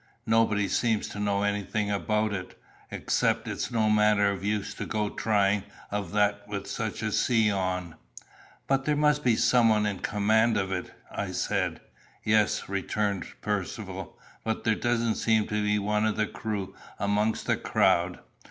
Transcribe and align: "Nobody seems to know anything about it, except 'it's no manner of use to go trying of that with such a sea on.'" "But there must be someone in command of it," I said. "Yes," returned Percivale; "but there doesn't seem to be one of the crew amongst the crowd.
"Nobody 0.25 0.67
seems 0.67 1.07
to 1.09 1.19
know 1.19 1.43
anything 1.43 1.91
about 1.91 2.33
it, 2.33 2.59
except 2.89 3.47
'it's 3.47 3.69
no 3.69 3.87
manner 3.87 4.31
of 4.31 4.43
use 4.43 4.73
to 4.73 4.87
go 4.87 5.09
trying 5.11 5.63
of 5.91 6.11
that 6.13 6.47
with 6.47 6.65
such 6.65 7.03
a 7.03 7.11
sea 7.11 7.51
on.'" 7.51 7.93
"But 8.65 8.85
there 8.85 8.95
must 8.95 9.23
be 9.23 9.35
someone 9.35 9.85
in 9.85 9.99
command 9.99 10.57
of 10.57 10.71
it," 10.71 10.91
I 11.11 11.29
said. 11.31 11.81
"Yes," 12.23 12.67
returned 12.67 13.27
Percivale; 13.41 14.17
"but 14.43 14.63
there 14.63 14.73
doesn't 14.73 15.17
seem 15.21 15.45
to 15.49 15.61
be 15.61 15.77
one 15.77 16.07
of 16.07 16.15
the 16.17 16.25
crew 16.25 16.73
amongst 16.97 17.45
the 17.45 17.55
crowd. 17.55 18.21